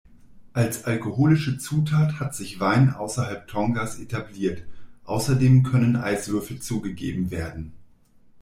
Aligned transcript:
Als 0.53 0.85
alkoholische 0.85 1.59
Zutat 1.59 2.19
hat 2.19 2.33
sich 2.33 2.59
Wein 2.59 2.91
außerhalb 2.91 3.47
Tongas 3.47 3.99
etabliert, 3.99 4.63
außerdem 5.03 5.61
können 5.61 5.95
Eiswürfel 5.95 6.59
zugegeben 6.59 7.29
werden. 7.29 7.73